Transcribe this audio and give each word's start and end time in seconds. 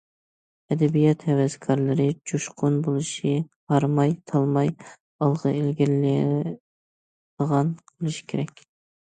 ئەدەبىيات 0.75 1.25
ھەۋەسكارلىرى 1.31 2.07
جۇشقۇن 2.31 2.79
بولۇشى، 2.87 3.33
ھارماي- 3.75 4.17
تالماي 4.33 4.73
ئالغا 5.27 5.53
ئىلگىرىلەيدىغان 5.61 7.73
بولۇشى 7.93 8.27
كېرەك. 8.35 8.67